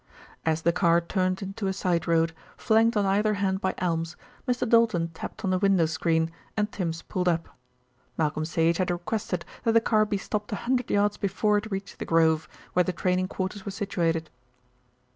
As 0.47 0.63
the 0.63 0.71
car 0.73 0.99
turned 0.99 1.43
into 1.43 1.67
a 1.67 1.73
side 1.73 2.07
road, 2.07 2.33
flanked 2.57 2.97
on 2.97 3.05
either 3.05 3.35
hand 3.35 3.61
by 3.61 3.75
elms, 3.77 4.15
Mr. 4.47 4.67
Doulton 4.67 5.09
tapped 5.13 5.45
on 5.45 5.51
the 5.51 5.59
wind 5.59 5.87
screen, 5.87 6.31
and 6.57 6.71
Tims 6.71 7.03
pulled 7.03 7.27
up. 7.27 7.49
Malcolm 8.17 8.43
Sage 8.45 8.77
had 8.77 8.89
requested 8.89 9.45
that 9.63 9.73
the 9.73 9.79
car 9.79 10.05
be 10.05 10.17
stopped 10.17 10.51
a 10.53 10.65
hundred 10.65 10.89
yards 10.89 11.17
before 11.17 11.59
it 11.59 11.69
reached 11.71 11.99
"The 11.99 12.05
Grove," 12.05 12.49
where 12.73 12.83
the 12.83 12.91
training 12.91 13.27
quarters 13.27 13.63
were 13.63 13.69
situated. 13.69 14.31